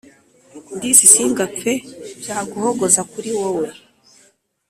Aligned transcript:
Disi 0.79 1.05
singapfe 1.13 1.73
byaguhogoza 2.19 3.01
kuri 3.11 3.29
wowe 3.39 3.67